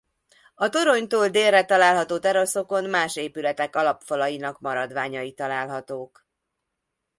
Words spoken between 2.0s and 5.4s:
teraszokon más épületek alapfalainak maradványai